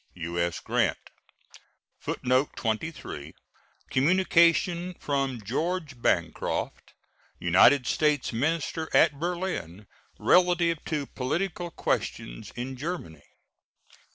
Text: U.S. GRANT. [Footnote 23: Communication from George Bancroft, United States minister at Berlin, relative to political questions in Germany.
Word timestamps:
U.S. 0.15 0.59
GRANT. 0.59 0.97
[Footnote 1.99 2.55
23: 2.55 3.35
Communication 3.91 4.95
from 4.99 5.43
George 5.43 6.01
Bancroft, 6.01 6.95
United 7.37 7.85
States 7.85 8.33
minister 8.33 8.89
at 8.95 9.19
Berlin, 9.19 9.85
relative 10.17 10.83
to 10.85 11.05
political 11.05 11.69
questions 11.69 12.51
in 12.55 12.75
Germany. 12.77 13.21